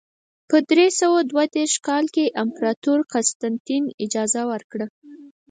[0.49, 4.87] په درې سوه دوه دېرش کال کې امپراتور قسطنطین اجازه ورکړه.